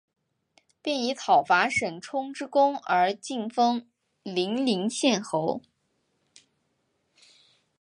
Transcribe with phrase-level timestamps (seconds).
[0.81, 3.87] 并以讨伐沈充之功而进封
[4.23, 5.61] 零陵县侯。